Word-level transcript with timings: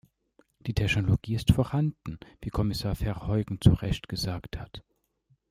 Die 0.61 0.73
Technologie 0.73 1.35
ist 1.35 1.51
vorhanden 1.51 2.17
wie 2.41 2.49
Kommissar 2.49 2.95
Verheugen 2.95 3.61
zu 3.61 3.69
Recht 3.71 4.09
gesagt 4.09 4.57
hat. 4.57 4.83